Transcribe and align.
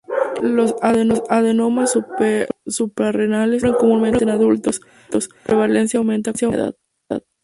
Los 0.41 0.73
adenomas 0.81 1.95
suprarrenales 2.65 3.63
ocurren 3.63 3.79
comúnmente 3.79 4.23
en 4.23 4.31
adultos, 4.31 4.81
la 5.13 5.19
prevalencia 5.45 5.99
aumenta 5.99 6.33
con 6.33 6.57
la 6.57 6.73
edad. 7.09 7.23